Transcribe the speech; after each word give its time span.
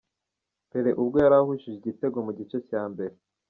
Pelle 0.71 0.89
ubwo 1.01 1.15
yari 1.23 1.35
ahushije 1.39 1.75
igitego 1.77 2.17
mu 2.25 2.31
gice 2.39 2.57
cya 2.69 2.81
mbere. 2.91 3.13